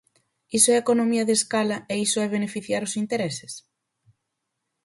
[0.57, 3.53] ¿Iso é economía de escala e iso é beneficiar os intereses?